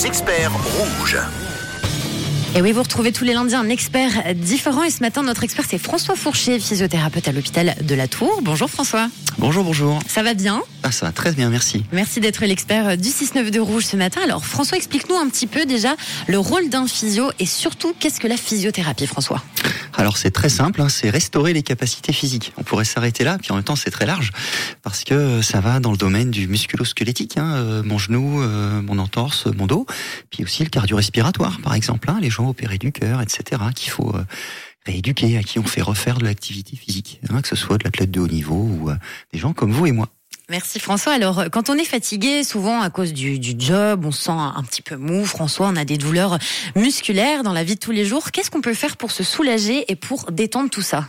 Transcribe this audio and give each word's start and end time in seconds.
les 0.00 0.06
experts 0.06 0.52
rouges. 0.52 1.18
Et 2.54 2.62
oui, 2.62 2.72
vous 2.72 2.82
retrouvez 2.82 3.12
tous 3.12 3.24
les 3.24 3.34
lundis 3.34 3.54
un 3.54 3.68
expert 3.68 4.34
différent. 4.34 4.82
Et 4.82 4.90
ce 4.90 5.00
matin, 5.00 5.22
notre 5.22 5.44
expert, 5.44 5.64
c'est 5.68 5.78
François 5.78 6.16
Fourcher, 6.16 6.58
physiothérapeute 6.58 7.28
à 7.28 7.32
l'hôpital 7.32 7.74
de 7.82 7.94
la 7.94 8.08
Tour. 8.08 8.40
Bonjour 8.42 8.68
François. 8.70 9.08
Bonjour, 9.38 9.62
bonjour. 9.62 9.98
Ça 10.08 10.22
va 10.22 10.34
bien? 10.34 10.62
Ah, 10.82 10.90
Ça 10.90 11.06
va 11.06 11.12
très 11.12 11.32
bien, 11.32 11.50
merci. 11.50 11.84
Merci 11.92 12.20
d'être 12.20 12.44
l'expert 12.44 12.96
du 12.96 13.08
6-9 13.08 13.50
de 13.50 13.60
Rouge 13.60 13.84
ce 13.84 13.96
matin. 13.96 14.20
Alors 14.24 14.44
François, 14.44 14.78
explique-nous 14.78 15.16
un 15.16 15.28
petit 15.28 15.46
peu 15.46 15.66
déjà 15.66 15.96
le 16.28 16.38
rôle 16.38 16.68
d'un 16.70 16.86
physio 16.86 17.30
et 17.38 17.46
surtout, 17.46 17.94
qu'est-ce 17.98 18.20
que 18.20 18.26
la 18.28 18.36
physiothérapie, 18.36 19.06
François? 19.06 19.42
Alors 20.00 20.16
c'est 20.16 20.30
très 20.30 20.48
simple, 20.48 20.80
hein, 20.80 20.88
c'est 20.88 21.10
restaurer 21.10 21.52
les 21.52 21.62
capacités 21.62 22.12
physiques. 22.12 22.54
On 22.56 22.62
pourrait 22.62 22.86
s'arrêter 22.86 23.22
là, 23.22 23.36
puis 23.38 23.52
en 23.52 23.56
même 23.56 23.64
temps 23.64 23.76
c'est 23.76 23.90
très 23.90 24.06
large, 24.06 24.30
parce 24.82 25.04
que 25.04 25.42
ça 25.42 25.60
va 25.60 25.78
dans 25.78 25.90
le 25.90 25.98
domaine 25.98 26.30
du 26.30 26.48
musculo-squelettique, 26.48 27.36
hein, 27.36 27.54
euh, 27.56 27.82
mon 27.82 27.98
genou, 27.98 28.40
euh, 28.40 28.80
mon 28.80 28.98
entorse, 28.98 29.46
mon 29.46 29.66
dos, 29.66 29.84
puis 30.30 30.42
aussi 30.42 30.64
le 30.64 30.70
cardio-respiratoire 30.70 31.60
par 31.60 31.74
exemple, 31.74 32.10
hein, 32.10 32.18
les 32.20 32.30
gens 32.30 32.48
opérés 32.48 32.78
du 32.78 32.92
cœur, 32.92 33.20
etc., 33.20 33.60
qu'il 33.74 33.90
faut 33.90 34.16
euh, 34.16 34.24
rééduquer, 34.86 35.36
à 35.36 35.42
qui 35.42 35.58
on 35.58 35.64
fait 35.64 35.82
refaire 35.82 36.16
de 36.16 36.24
l'activité 36.24 36.76
physique, 36.76 37.20
hein, 37.28 37.42
que 37.42 37.48
ce 37.48 37.56
soit 37.56 37.76
de 37.76 37.84
l'athlète 37.84 38.10
de 38.10 38.20
haut 38.20 38.28
niveau 38.28 38.56
ou 38.56 38.90
des 39.32 39.38
gens 39.38 39.52
comme 39.52 39.72
vous 39.72 39.86
et 39.86 39.92
moi. 39.92 40.08
Merci 40.50 40.80
François. 40.80 41.12
Alors, 41.12 41.44
quand 41.52 41.70
on 41.70 41.74
est 41.74 41.84
fatigué, 41.84 42.42
souvent 42.42 42.82
à 42.82 42.90
cause 42.90 43.12
du, 43.12 43.38
du, 43.38 43.54
job, 43.56 44.04
on 44.04 44.10
se 44.10 44.24
sent 44.24 44.32
un 44.32 44.62
petit 44.64 44.82
peu 44.82 44.96
mou. 44.96 45.24
François, 45.24 45.68
on 45.68 45.76
a 45.76 45.84
des 45.84 45.96
douleurs 45.96 46.38
musculaires 46.74 47.44
dans 47.44 47.52
la 47.52 47.62
vie 47.62 47.76
de 47.76 47.80
tous 47.80 47.92
les 47.92 48.04
jours. 48.04 48.32
Qu'est-ce 48.32 48.50
qu'on 48.50 48.60
peut 48.60 48.74
faire 48.74 48.96
pour 48.96 49.12
se 49.12 49.22
soulager 49.22 49.84
et 49.92 49.94
pour 49.94 50.32
détendre 50.32 50.68
tout 50.68 50.82
ça 50.82 51.06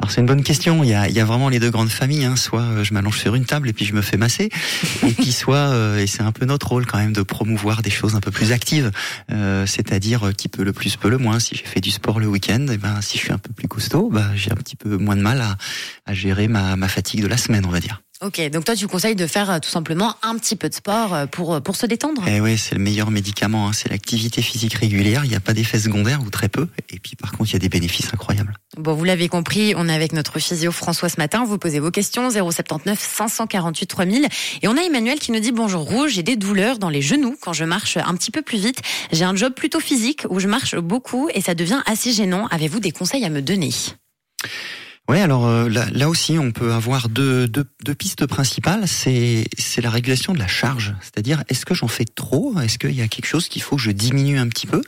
alors 0.00 0.12
c'est 0.12 0.20
une 0.20 0.26
bonne 0.26 0.44
question. 0.44 0.84
Il 0.84 0.90
y 0.90 0.94
a, 0.94 1.08
il 1.08 1.14
y 1.14 1.20
a 1.20 1.24
vraiment 1.24 1.48
les 1.48 1.58
deux 1.58 1.70
grandes 1.70 1.88
familles. 1.88 2.24
Hein. 2.24 2.36
Soit 2.36 2.60
euh, 2.60 2.84
je 2.84 2.94
m'allonge 2.94 3.18
sur 3.18 3.34
une 3.34 3.44
table 3.46 3.68
et 3.68 3.72
puis 3.72 3.84
je 3.84 3.94
me 3.94 4.02
fais 4.02 4.16
masser, 4.16 4.48
et 5.06 5.12
puis 5.12 5.32
soit 5.32 5.56
euh, 5.56 5.98
et 5.98 6.06
c'est 6.06 6.22
un 6.22 6.30
peu 6.30 6.44
notre 6.46 6.68
rôle 6.68 6.86
quand 6.86 6.98
même 6.98 7.12
de 7.12 7.22
promouvoir 7.22 7.82
des 7.82 7.90
choses 7.90 8.14
un 8.14 8.20
peu 8.20 8.30
plus 8.30 8.52
actives. 8.52 8.92
Euh, 9.32 9.66
C'est-à-dire 9.66 10.30
qui 10.36 10.48
peut 10.48 10.62
le 10.62 10.72
plus 10.72 10.96
peut 10.96 11.08
le 11.08 11.18
moins. 11.18 11.40
Si 11.40 11.56
j'ai 11.56 11.64
fait 11.64 11.80
du 11.80 11.90
sport 11.90 12.20
le 12.20 12.28
week-end, 12.28 12.66
et 12.68 12.74
eh 12.74 12.76
ben 12.76 13.00
si 13.00 13.18
je 13.18 13.24
suis 13.24 13.32
un 13.32 13.38
peu 13.38 13.52
plus 13.52 13.66
costaud, 13.66 14.10
bah, 14.12 14.26
j'ai 14.36 14.52
un 14.52 14.56
petit 14.56 14.76
peu 14.76 14.96
moins 14.98 15.16
de 15.16 15.22
mal 15.22 15.40
à, 15.40 15.56
à 16.06 16.14
gérer 16.14 16.46
ma, 16.46 16.76
ma 16.76 16.88
fatigue 16.88 17.22
de 17.22 17.26
la 17.26 17.36
semaine, 17.36 17.64
on 17.66 17.70
va 17.70 17.80
dire. 17.80 18.00
Ok, 18.20 18.40
donc 18.50 18.64
toi 18.64 18.74
tu 18.74 18.88
conseilles 18.88 19.14
de 19.14 19.28
faire 19.28 19.48
euh, 19.48 19.58
tout 19.60 19.68
simplement 19.68 20.16
un 20.22 20.36
petit 20.38 20.56
peu 20.56 20.68
de 20.68 20.74
sport 20.74 21.14
euh, 21.14 21.26
pour, 21.26 21.54
euh, 21.54 21.60
pour 21.60 21.76
se 21.76 21.86
détendre. 21.86 22.24
Eh 22.26 22.40
oui, 22.40 22.58
c'est 22.58 22.74
le 22.74 22.80
meilleur 22.80 23.12
médicament, 23.12 23.68
hein. 23.68 23.72
c'est 23.72 23.88
l'activité 23.88 24.42
physique 24.42 24.74
régulière, 24.74 25.24
il 25.24 25.30
n'y 25.30 25.36
a 25.36 25.40
pas 25.40 25.52
d'effet 25.52 25.78
secondaire 25.78 26.20
ou 26.26 26.28
très 26.28 26.48
peu, 26.48 26.66
et 26.90 26.98
puis 26.98 27.14
par 27.14 27.30
contre 27.30 27.50
il 27.50 27.52
y 27.52 27.56
a 27.56 27.60
des 27.60 27.68
bénéfices 27.68 28.12
incroyables. 28.12 28.54
Bon, 28.76 28.94
vous 28.94 29.04
l'avez 29.04 29.28
compris, 29.28 29.74
on 29.76 29.88
est 29.88 29.94
avec 29.94 30.12
notre 30.12 30.40
physio 30.40 30.72
François 30.72 31.08
ce 31.08 31.18
matin, 31.18 31.44
vous 31.44 31.58
posez 31.58 31.78
vos 31.78 31.92
questions 31.92 32.28
079 32.28 32.98
548 32.98 33.86
3000, 33.86 34.26
et 34.62 34.66
on 34.66 34.76
a 34.76 34.80
Emmanuel 34.80 35.20
qui 35.20 35.30
nous 35.30 35.40
dit 35.40 35.52
bonjour 35.52 35.82
rouge, 35.82 36.14
j'ai 36.14 36.24
des 36.24 36.34
douleurs 36.34 36.80
dans 36.80 36.90
les 36.90 37.02
genoux 37.02 37.36
quand 37.40 37.52
je 37.52 37.64
marche 37.64 37.98
un 37.98 38.14
petit 38.14 38.32
peu 38.32 38.42
plus 38.42 38.58
vite, 38.58 38.80
j'ai 39.12 39.24
un 39.24 39.36
job 39.36 39.54
plutôt 39.54 39.78
physique 39.78 40.26
où 40.28 40.40
je 40.40 40.48
marche 40.48 40.74
beaucoup 40.74 41.28
et 41.34 41.40
ça 41.40 41.54
devient 41.54 41.82
assez 41.86 42.10
gênant, 42.10 42.48
avez-vous 42.48 42.80
des 42.80 42.90
conseils 42.90 43.24
à 43.24 43.30
me 43.30 43.42
donner? 43.42 43.70
Oui, 45.08 45.20
alors 45.20 45.46
euh, 45.46 45.70
là, 45.70 45.86
là, 45.90 46.08
aussi, 46.10 46.38
on 46.38 46.52
peut 46.52 46.74
avoir 46.74 47.08
deux, 47.08 47.48
deux, 47.48 47.64
deux 47.82 47.94
pistes 47.94 48.26
principales. 48.26 48.86
C'est 48.86 49.46
c'est 49.56 49.80
la 49.80 49.88
régulation 49.88 50.34
de 50.34 50.38
la 50.38 50.46
charge, 50.46 50.94
c'est-à-dire 51.00 51.44
est-ce 51.48 51.64
que 51.64 51.74
j'en 51.74 51.88
fais 51.88 52.04
trop? 52.04 52.60
Est-ce 52.60 52.78
qu'il 52.78 52.94
y 52.94 53.00
a 53.00 53.08
quelque 53.08 53.26
chose 53.26 53.48
qu'il 53.48 53.62
faut 53.62 53.76
que 53.76 53.82
je 53.82 53.90
diminue 53.90 54.38
un 54.38 54.48
petit 54.48 54.66
peu? 54.66 54.82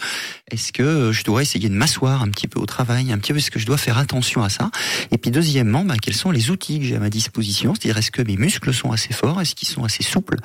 Est-ce 0.50 0.72
que 0.72 1.12
je 1.12 1.24
dois 1.24 1.42
essayer 1.42 1.68
de 1.68 1.74
m'asseoir 1.74 2.22
un 2.22 2.28
petit 2.28 2.48
peu 2.48 2.58
au 2.60 2.66
travail, 2.66 3.12
un 3.12 3.18
petit 3.18 3.32
peu 3.32 3.38
Est-ce 3.38 3.50
que 3.50 3.58
je 3.58 3.66
dois 3.66 3.78
faire 3.78 3.98
attention 3.98 4.42
à 4.42 4.48
ça? 4.48 4.70
Et 5.10 5.18
puis 5.18 5.30
deuxièmement, 5.30 5.84
bah, 5.84 5.94
quels 6.00 6.14
sont 6.14 6.30
les 6.30 6.50
outils 6.50 6.80
que 6.80 6.84
j'ai 6.84 6.96
à 6.96 7.00
ma 7.00 7.10
disposition? 7.10 7.74
C'est-à-dire 7.74 7.98
est-ce 7.98 8.10
que 8.10 8.22
mes 8.22 8.36
muscles 8.36 8.72
sont 8.74 8.90
assez 8.92 9.12
forts? 9.12 9.40
Est-ce 9.40 9.54
qu'ils 9.54 9.68
sont 9.68 9.84
assez 9.84 10.02
souples? 10.02 10.36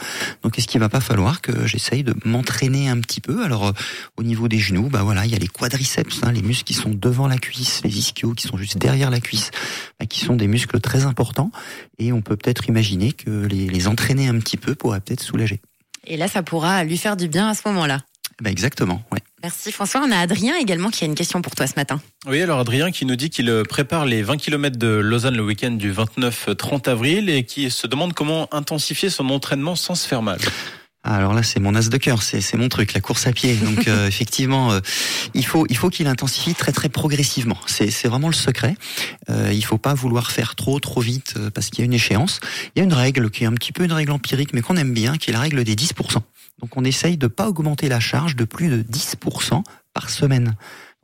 Donc 0.43 0.57
est-ce 0.57 0.67
qu'il 0.67 0.79
va 0.79 0.89
pas 0.89 0.99
falloir 0.99 1.41
que 1.41 1.65
j'essaye 1.65 2.03
de 2.03 2.13
m'entraîner 2.23 2.89
un 2.89 2.99
petit 2.99 3.21
peu? 3.21 3.43
Alors 3.43 3.67
euh, 3.67 3.71
au 4.17 4.23
niveau 4.23 4.47
des 4.47 4.59
genoux, 4.59 4.89
bah 4.89 5.03
voilà, 5.03 5.25
il 5.25 5.31
y 5.31 5.35
a 5.35 5.39
les 5.39 5.47
quadriceps, 5.47 6.21
hein, 6.23 6.31
les 6.31 6.41
muscles 6.41 6.65
qui 6.65 6.73
sont 6.73 6.91
devant 6.91 7.27
la 7.27 7.37
cuisse, 7.37 7.81
les 7.83 7.97
ischios 7.97 8.33
qui 8.33 8.47
sont 8.47 8.57
juste 8.57 8.77
derrière 8.77 9.09
la 9.09 9.19
cuisse 9.19 9.51
bah, 9.99 10.05
qui 10.05 10.19
sont 10.19 10.35
des 10.35 10.47
muscles 10.47 10.79
très 10.79 11.05
importants 11.05 11.51
et 11.97 12.11
on 12.11 12.21
peut 12.21 12.35
peut-être 12.35 12.67
imaginer 12.67 13.11
que 13.13 13.45
les, 13.45 13.67
les 13.67 13.87
entraîner 13.87 14.27
un 14.27 14.39
petit 14.39 14.57
peu 14.57 14.75
pourrait 14.75 14.99
peut-être 14.99 15.21
soulager. 15.21 15.61
Et 16.07 16.17
là, 16.17 16.27
ça 16.27 16.43
pourra 16.43 16.83
lui 16.83 16.97
faire 16.97 17.17
du 17.17 17.27
bien 17.27 17.49
à 17.49 17.55
ce 17.55 17.61
moment-là. 17.67 18.01
Bah 18.41 18.51
exactement. 18.51 19.01
Merci 19.45 19.71
François. 19.71 20.01
On 20.03 20.11
a 20.11 20.17
Adrien 20.17 20.55
également 20.55 20.89
qui 20.89 21.03
a 21.03 21.07
une 21.07 21.13
question 21.13 21.43
pour 21.43 21.53
toi 21.53 21.67
ce 21.67 21.75
matin. 21.75 22.01
Oui, 22.25 22.41
alors 22.41 22.57
Adrien 22.57 22.89
qui 22.89 23.05
nous 23.05 23.15
dit 23.15 23.29
qu'il 23.29 23.61
prépare 23.69 24.07
les 24.07 24.23
20 24.23 24.37
km 24.37 24.75
de 24.75 24.87
Lausanne 24.87 25.35
le 25.35 25.43
week-end 25.43 25.69
du 25.69 25.93
29-30 25.93 26.89
avril 26.89 27.29
et 27.29 27.43
qui 27.43 27.69
se 27.69 27.85
demande 27.85 28.13
comment 28.13 28.51
intensifier 28.51 29.11
son 29.11 29.29
entraînement 29.29 29.75
sans 29.75 29.93
se 29.93 30.07
faire 30.07 30.23
mal. 30.23 30.39
Alors 31.03 31.35
là, 31.35 31.43
c'est 31.43 31.59
mon 31.59 31.75
as 31.75 31.89
de 31.89 31.97
cœur, 31.97 32.23
c'est 32.23 32.55
mon 32.55 32.67
truc, 32.69 32.93
la 32.93 33.01
course 33.01 33.27
à 33.27 33.33
pied. 33.33 33.55
Donc 33.57 33.87
euh, 33.87 34.07
effectivement, 34.07 34.71
euh, 34.71 34.79
il 35.35 35.45
faut 35.45 35.67
il 35.69 35.77
faut 35.77 35.91
qu'il 35.91 36.07
intensifie 36.07 36.55
très 36.55 36.71
très 36.71 36.89
progressivement. 36.89 37.57
C'est 37.67 37.91
c'est 37.91 38.07
vraiment 38.07 38.29
le 38.29 38.33
secret. 38.33 38.75
Euh, 39.29 39.51
il 39.53 39.63
faut 39.63 39.77
pas 39.77 39.93
vouloir 39.93 40.31
faire 40.31 40.55
trop 40.55 40.79
trop 40.79 41.01
vite 41.01 41.35
euh, 41.37 41.51
parce 41.51 41.69
qu'il 41.69 41.79
y 41.79 41.81
a 41.83 41.85
une 41.85 41.93
échéance. 41.93 42.39
Il 42.75 42.79
y 42.79 42.81
a 42.81 42.83
une 42.83 42.93
règle 42.93 43.29
qui 43.29 43.43
est 43.43 43.47
un 43.47 43.53
petit 43.53 43.71
peu 43.71 43.83
une 43.83 43.93
règle 43.93 44.11
empirique, 44.11 44.53
mais 44.53 44.61
qu'on 44.61 44.77
aime 44.77 44.93
bien, 44.93 45.17
qui 45.17 45.29
est 45.29 45.33
la 45.33 45.41
règle 45.41 45.63
des 45.63 45.75
10%. 45.75 46.17
Donc 46.59 46.77
on 46.77 46.83
essaye 46.83 47.17
de 47.17 47.27
pas 47.27 47.47
augmenter 47.47 47.89
la 47.89 47.99
charge 47.99 48.35
de 48.35 48.45
plus 48.45 48.69
de 48.69 48.81
10% 48.81 49.63
par 49.93 50.09
semaine. 50.09 50.55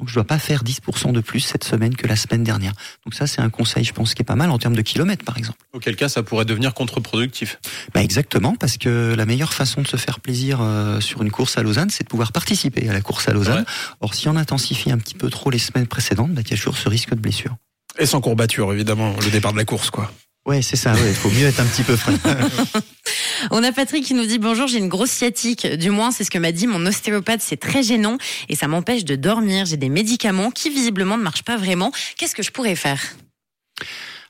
Donc 0.01 0.09
je 0.09 0.15
dois 0.15 0.23
pas 0.23 0.39
faire 0.39 0.63
10% 0.63 1.11
de 1.11 1.21
plus 1.21 1.41
cette 1.41 1.63
semaine 1.63 1.95
que 1.95 2.07
la 2.07 2.15
semaine 2.15 2.43
dernière. 2.43 2.73
Donc 3.05 3.13
ça 3.13 3.27
c'est 3.27 3.39
un 3.39 3.51
conseil 3.51 3.83
je 3.83 3.93
pense 3.93 4.15
qui 4.15 4.23
est 4.23 4.25
pas 4.25 4.35
mal 4.35 4.49
en 4.49 4.57
termes 4.57 4.75
de 4.75 4.81
kilomètres 4.81 5.23
par 5.23 5.37
exemple. 5.37 5.59
Auquel 5.73 5.95
cas 5.95 6.09
ça 6.09 6.23
pourrait 6.23 6.45
devenir 6.45 6.73
contre-productif. 6.73 7.59
Bah 7.93 8.01
exactement 8.01 8.55
parce 8.55 8.77
que 8.77 9.13
la 9.15 9.25
meilleure 9.27 9.53
façon 9.53 9.83
de 9.83 9.87
se 9.87 9.97
faire 9.97 10.19
plaisir 10.19 10.59
euh, 10.59 10.99
sur 11.01 11.21
une 11.21 11.29
course 11.29 11.57
à 11.59 11.63
Lausanne 11.63 11.91
c'est 11.91 12.03
de 12.03 12.09
pouvoir 12.09 12.31
participer 12.31 12.89
à 12.89 12.93
la 12.93 13.01
course 13.01 13.29
à 13.29 13.33
Lausanne. 13.33 13.63
Or 13.99 14.15
si 14.15 14.27
on 14.27 14.35
intensifie 14.35 14.91
un 14.91 14.97
petit 14.97 15.15
peu 15.15 15.29
trop 15.29 15.51
les 15.51 15.59
semaines 15.59 15.87
précédentes, 15.87 16.31
bah, 16.31 16.41
il 16.43 16.49
y 16.49 16.53
a 16.53 16.57
toujours 16.57 16.77
ce 16.77 16.89
risque 16.89 17.11
de 17.11 17.19
blessure. 17.19 17.55
Et 17.99 18.07
sans 18.07 18.21
courbature 18.21 18.73
évidemment 18.73 19.13
le 19.23 19.29
départ 19.29 19.51
de 19.51 19.57
la 19.57 19.65
course 19.65 19.91
quoi. 19.91 20.11
Ouais, 20.45 20.61
c'est 20.61 20.75
ça. 20.75 20.93
Il 21.07 21.13
faut 21.13 21.29
mieux 21.29 21.45
être 21.45 21.59
un 21.59 21.65
petit 21.65 21.83
peu 21.83 21.95
frais. 21.95 22.13
On 23.51 23.63
a 23.63 23.71
Patrick 23.71 24.03
qui 24.03 24.13
nous 24.13 24.25
dit 24.25 24.39
bonjour, 24.39 24.67
j'ai 24.67 24.79
une 24.79 24.87
grosse 24.87 25.11
sciatique. 25.11 25.67
Du 25.67 25.91
moins, 25.91 26.11
c'est 26.11 26.23
ce 26.23 26.31
que 26.31 26.39
m'a 26.39 26.51
dit 26.51 26.65
mon 26.65 26.83
ostéopathe. 26.85 27.41
C'est 27.41 27.59
très 27.59 27.83
gênant 27.83 28.17
et 28.49 28.55
ça 28.55 28.67
m'empêche 28.67 29.05
de 29.05 29.15
dormir. 29.15 29.65
J'ai 29.65 29.77
des 29.77 29.89
médicaments 29.89 30.49
qui 30.49 30.69
visiblement 30.69 31.17
ne 31.17 31.23
marchent 31.23 31.43
pas 31.43 31.57
vraiment. 31.57 31.91
Qu'est-ce 32.17 32.35
que 32.35 32.43
je 32.43 32.51
pourrais 32.51 32.75
faire? 32.75 33.01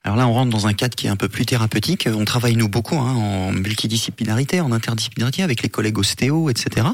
Alors 0.03 0.17
là, 0.17 0.27
on 0.27 0.33
rentre 0.33 0.49
dans 0.49 0.65
un 0.65 0.73
cadre 0.73 0.95
qui 0.95 1.05
est 1.05 1.11
un 1.11 1.15
peu 1.15 1.29
plus 1.29 1.45
thérapeutique. 1.45 2.09
On 2.11 2.25
travaille 2.25 2.55
nous 2.55 2.67
beaucoup 2.67 2.95
hein, 2.95 3.13
en 3.13 3.51
multidisciplinarité, 3.51 4.59
en 4.59 4.71
interdisciplinarité 4.71 5.43
avec 5.43 5.61
les 5.61 5.69
collègues 5.69 5.99
ostéo, 5.99 6.49
etc. 6.49 6.87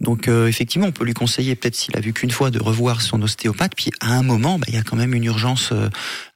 Donc 0.00 0.26
euh, 0.26 0.48
effectivement, 0.48 0.88
on 0.88 0.92
peut 0.92 1.04
lui 1.04 1.14
conseiller 1.14 1.54
peut-être 1.54 1.76
s'il 1.76 1.96
a 1.96 2.00
vu 2.00 2.12
qu'une 2.12 2.32
fois 2.32 2.50
de 2.50 2.58
revoir 2.60 3.00
son 3.00 3.22
ostéopathe. 3.22 3.74
Puis 3.76 3.92
à 4.00 4.12
un 4.12 4.24
moment, 4.24 4.58
bah, 4.58 4.66
il 4.68 4.74
y 4.74 4.78
a 4.78 4.82
quand 4.82 4.96
même 4.96 5.14
une 5.14 5.24
urgence 5.24 5.70
euh, 5.70 5.88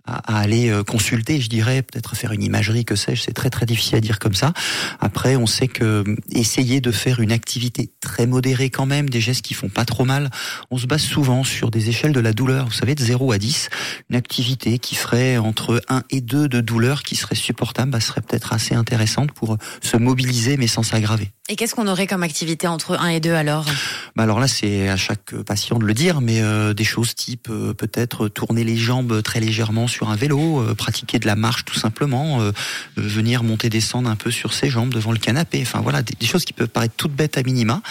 à, 0.04 0.38
aller 0.38 0.70
euh, 0.70 0.82
consulter, 0.82 1.40
je 1.40 1.48
dirais, 1.48 1.82
peut-être 1.82 2.16
faire 2.16 2.32
une 2.32 2.42
imagerie, 2.42 2.84
que 2.84 2.96
sais-je, 2.96 3.22
c'est 3.22 3.32
très 3.32 3.50
très 3.50 3.66
difficile 3.66 3.96
à 3.96 4.00
dire 4.00 4.18
comme 4.18 4.34
ça. 4.34 4.52
Après, 5.00 5.36
on 5.36 5.46
sait 5.46 5.68
que 5.68 5.84
euh, 5.84 6.16
essayer 6.30 6.80
de 6.80 6.90
faire 6.90 7.20
une 7.20 7.32
activité 7.32 7.90
très 8.00 8.26
modérée 8.26 8.70
quand 8.70 8.86
même, 8.86 9.08
des 9.08 9.20
gestes 9.20 9.42
qui 9.42 9.54
font 9.54 9.68
pas 9.68 9.84
trop 9.84 10.04
mal, 10.04 10.30
on 10.70 10.78
se 10.78 10.86
base 10.86 11.02
souvent 11.02 11.44
sur 11.44 11.70
des 11.70 11.88
échelles 11.88 12.12
de 12.12 12.20
la 12.20 12.32
douleur, 12.32 12.66
vous 12.66 12.72
savez, 12.72 12.94
de 12.94 13.04
0 13.04 13.32
à 13.32 13.38
10, 13.38 13.68
une 14.10 14.16
activité 14.16 14.78
qui 14.78 14.94
ferait 14.94 15.38
entre 15.38 15.82
1 15.88 16.02
et 16.10 16.20
2 16.20 16.48
de 16.48 16.60
douleur 16.60 17.02
qui 17.02 17.16
serait 17.16 17.34
supportable, 17.34 17.90
bah, 17.90 18.00
serait 18.00 18.20
peut-être 18.22 18.52
assez 18.52 18.74
intéressante 18.74 19.32
pour 19.32 19.56
se 19.80 19.96
mobiliser 19.96 20.56
mais 20.56 20.66
sans 20.66 20.82
s'aggraver. 20.82 21.30
Et 21.48 21.56
qu'est-ce 21.56 21.74
qu'on 21.74 21.88
aurait 21.88 22.06
comme 22.06 22.22
activité 22.22 22.68
entre 22.68 22.96
1 22.98 23.08
et 23.08 23.20
2 23.20 23.32
alors? 23.32 23.66
Bah 24.14 24.22
Alors 24.22 24.38
là, 24.38 24.46
c'est 24.46 24.88
à 24.88 24.96
chaque 24.96 25.34
patient 25.42 25.78
de 25.78 25.84
le 25.84 25.92
dire, 25.92 26.20
mais 26.20 26.40
euh, 26.40 26.72
des 26.72 26.84
choses 26.84 27.16
type 27.16 27.48
peut-être 27.76 28.28
tourner 28.28 28.62
les 28.62 28.76
jambes 28.76 29.22
très 29.22 29.40
légèrement 29.40 29.88
sur 29.88 30.10
un 30.10 30.16
vélo, 30.16 30.60
euh, 30.60 30.74
pratiquer 30.74 31.18
de 31.18 31.26
la 31.26 31.36
marche 31.36 31.64
tout 31.64 31.78
simplement, 31.78 32.40
euh, 32.40 32.50
euh, 32.50 32.52
venir 32.96 33.42
monter 33.42 33.68
descendre 33.68 34.08
un 34.08 34.16
peu 34.16 34.30
sur 34.30 34.52
ses 34.52 34.68
jambes 34.68 34.92
devant 34.92 35.12
le 35.12 35.18
canapé. 35.18 35.60
Enfin 35.62 35.80
voilà, 35.80 36.02
des, 36.02 36.26
choses 36.26 36.44
qui 36.44 36.52
peuvent 36.52 36.68
paraître 36.68 36.94
toutes 36.96 37.12
bêtes 37.12 37.36
à 37.36 37.42
minima, 37.42 37.82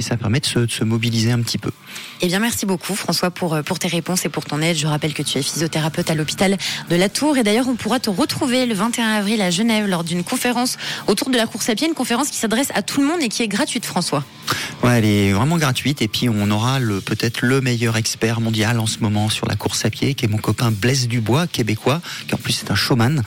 et 0.00 0.02
ça 0.02 0.16
permet 0.16 0.40
de 0.40 0.46
se, 0.46 0.58
de 0.60 0.70
se, 0.70 0.82
mobiliser 0.82 1.30
un 1.30 1.40
petit 1.40 1.58
peu. 1.58 1.70
Eh 2.22 2.26
bien, 2.26 2.38
merci 2.38 2.66
beaucoup 2.66 2.94
François 2.94 3.30
pour, 3.30 3.62
pour 3.62 3.78
tes 3.78 3.88
réponses 3.88 4.24
et 4.24 4.28
pour 4.28 4.44
ton 4.44 4.60
aide. 4.62 4.76
Je 4.76 4.86
rappelle 4.86 5.12
que 5.12 5.22
tu 5.22 5.38
es 5.38 5.42
physiothérapeute 5.42 6.10
à 6.10 6.14
l'hôpital 6.14 6.56
de 6.88 6.96
la 6.96 7.08
Tour 7.08 7.36
et 7.36 7.42
d'ailleurs 7.42 7.68
on 7.68 7.76
pourra 7.76 8.00
te 8.00 8.10
retrouver 8.10 8.66
le 8.66 8.74
21 8.74 9.06
avril 9.06 9.42
à 9.42 9.50
Genève 9.50 9.86
lors 9.86 10.04
d'une 10.04 10.24
conférence 10.24 10.78
autour 11.06 11.30
de 11.30 11.36
la 11.36 11.46
course 11.46 11.68
à 11.68 11.74
pied, 11.74 11.86
une 11.86 11.94
conférence 11.94 12.30
qui 12.30 12.38
s'adresse 12.38 12.68
à 12.74 12.82
tout 12.82 13.00
le 13.00 13.06
monde 13.06 13.22
et 13.22 13.28
qui 13.28 13.42
est 13.42 13.48
gratuite 13.48 13.84
François. 13.84 14.24
Ouais, 14.82 14.98
elle 14.98 15.04
est 15.04 15.32
vraiment 15.32 15.58
gratuite 15.58 16.00
et 16.00 16.08
puis 16.08 16.28
on 16.28 16.50
aura 16.50 16.78
le 16.78 17.00
peut-être 17.00 17.42
le 17.42 17.60
meilleur 17.60 17.96
expert 17.96 18.40
mondial 18.40 18.78
en 18.78 18.86
ce 18.86 19.00
moment 19.00 19.28
sur 19.28 19.46
la 19.46 19.54
course 19.54 19.84
à 19.84 19.90
pied 19.90 20.14
qui 20.14 20.24
est 20.24 20.28
mon 20.28 20.38
copain 20.38 20.70
Blaise 20.70 21.06
Dubois, 21.08 21.46
québécois, 21.46 22.00
qui 22.26 22.34
en 22.34 22.38
plus 22.38 22.62
est 22.62 22.70
un 22.70 22.74
showman. 22.74 23.22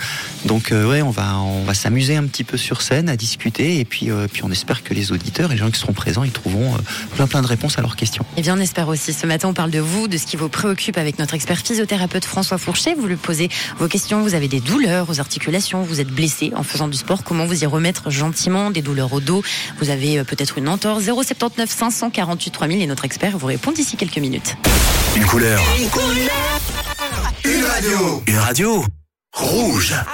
Donc 0.45 0.71
euh, 0.71 0.89
ouais, 0.89 1.01
on 1.01 1.11
va 1.11 1.37
on 1.37 1.63
va 1.63 1.73
s'amuser 1.73 2.15
un 2.15 2.23
petit 2.23 2.43
peu 2.43 2.57
sur 2.57 2.81
scène 2.81 3.09
à 3.09 3.15
discuter 3.15 3.79
et 3.79 3.85
puis 3.85 4.09
euh, 4.09 4.27
puis 4.31 4.43
on 4.43 4.51
espère 4.51 4.83
que 4.83 4.93
les 4.93 5.11
auditeurs 5.11 5.51
et 5.51 5.55
les 5.55 5.59
gens 5.59 5.69
qui 5.69 5.79
seront 5.79 5.93
présents 5.93 6.23
ils 6.23 6.31
trouveront 6.31 6.62
auront 6.67 6.77
plein 7.15 7.27
plein 7.27 7.41
de 7.41 7.47
réponses 7.47 7.77
à 7.77 7.81
leurs 7.81 7.95
questions. 7.95 8.25
Et 8.37 8.41
bien, 8.41 8.57
on 8.57 8.61
espère 8.61 8.87
aussi. 8.87 9.13
Ce 9.13 9.25
matin, 9.25 9.49
on 9.49 9.53
parle 9.53 9.71
de 9.71 9.79
vous, 9.79 10.07
de 10.07 10.17
ce 10.17 10.25
qui 10.25 10.35
vous 10.35 10.49
préoccupe 10.49 10.97
avec 10.97 11.19
notre 11.19 11.33
expert 11.33 11.57
physiothérapeute 11.57 12.25
François 12.25 12.57
Fourchet. 12.57 12.95
Vous 12.95 13.07
lui 13.07 13.15
posez 13.15 13.49
vos 13.77 13.87
questions. 13.87 14.21
Vous 14.21 14.35
avez 14.35 14.47
des 14.47 14.59
douleurs 14.59 15.09
aux 15.09 15.19
articulations, 15.19 15.81
vous 15.81 15.99
êtes 15.99 16.09
blessé 16.09 16.51
en 16.55 16.63
faisant 16.63 16.87
du 16.87 16.97
sport. 16.97 17.23
Comment 17.23 17.45
vous 17.45 17.63
y 17.63 17.65
remettre 17.65 18.09
gentiment? 18.09 18.71
Des 18.71 18.81
douleurs 18.81 19.13
au 19.13 19.19
dos. 19.19 19.43
Vous 19.79 19.89
avez 19.89 20.23
peut-être 20.23 20.57
une 20.57 20.69
entorse. 20.69 21.03
079 21.03 21.69
548 21.69 22.51
3000 22.51 22.81
et 22.81 22.87
notre 22.87 23.05
expert 23.05 23.37
vous 23.37 23.47
répond 23.47 23.71
d'ici 23.71 23.97
quelques 23.97 24.17
minutes. 24.17 24.55
Une 25.15 25.25
couleur. 25.25 25.61
Une 25.79 25.89
couleur. 25.89 26.59
Une 27.45 27.63
radio. 27.63 28.23
Une 28.27 28.37
radio. 28.37 28.85
Rouge. 29.33 29.93